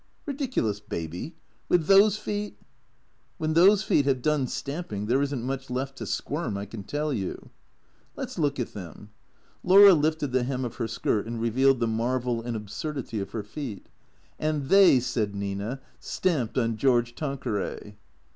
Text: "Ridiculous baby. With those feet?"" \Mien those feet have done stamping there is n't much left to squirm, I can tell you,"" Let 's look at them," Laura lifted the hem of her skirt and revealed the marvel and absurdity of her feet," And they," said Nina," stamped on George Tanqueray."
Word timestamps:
"Ridiculous 0.25 0.79
baby. 0.79 1.35
With 1.69 1.85
those 1.85 2.17
feet?"" 2.17 2.57
\Mien 3.39 3.53
those 3.53 3.83
feet 3.83 4.05
have 4.05 4.23
done 4.23 4.47
stamping 4.47 5.05
there 5.05 5.21
is 5.21 5.31
n't 5.31 5.43
much 5.43 5.69
left 5.69 5.95
to 5.99 6.07
squirm, 6.07 6.57
I 6.57 6.65
can 6.65 6.81
tell 6.81 7.13
you,"" 7.13 7.51
Let 8.17 8.31
's 8.31 8.39
look 8.39 8.59
at 8.59 8.73
them," 8.73 9.11
Laura 9.63 9.93
lifted 9.93 10.31
the 10.31 10.41
hem 10.41 10.65
of 10.65 10.77
her 10.77 10.87
skirt 10.87 11.27
and 11.27 11.39
revealed 11.39 11.79
the 11.81 11.85
marvel 11.87 12.41
and 12.41 12.55
absurdity 12.57 13.19
of 13.19 13.29
her 13.33 13.43
feet," 13.43 13.89
And 14.39 14.69
they," 14.69 14.99
said 14.99 15.35
Nina," 15.35 15.79
stamped 15.99 16.57
on 16.57 16.77
George 16.77 17.13
Tanqueray." 17.13 17.95